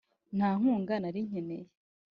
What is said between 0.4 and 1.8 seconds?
nkunga nari nkeneye,